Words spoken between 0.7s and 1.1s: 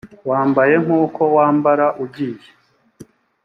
nk